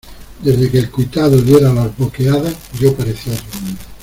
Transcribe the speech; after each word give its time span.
desde 0.41 0.71
que 0.71 0.79
el 0.79 0.89
cuitado 0.89 1.39
diera 1.43 1.71
las 1.71 1.95
boqueadas, 1.95 2.55
yo 2.79 2.91
parecía 2.95 3.33
otro 3.33 3.59
hombre: 3.59 3.77